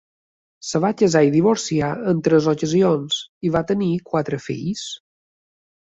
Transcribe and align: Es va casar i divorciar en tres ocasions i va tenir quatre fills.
Es 0.67 0.69
va 0.85 0.89
casar 1.01 1.21
i 1.27 1.29
divorciar 1.35 1.91
en 2.13 2.23
tres 2.29 2.49
ocasions 2.53 3.19
i 3.49 3.53
va 3.57 3.65
tenir 3.73 3.91
quatre 4.11 4.41
fills. 4.47 4.87